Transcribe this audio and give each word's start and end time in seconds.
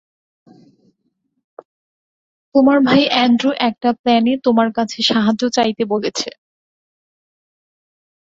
তোমার 2.55 2.77
ভাই 2.87 3.03
অ্যান্ড্রু 3.07 3.49
একটা 3.67 3.89
প্ল্যানে 4.01 4.33
তোমার 4.45 4.69
কাছে 4.77 4.97
সাহায্য 5.09 5.41
চাইতে 5.57 5.83
বলেছে। 5.93 6.29